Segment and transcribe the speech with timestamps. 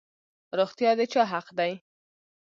[0.57, 1.73] روغتیا د چا حق دی؟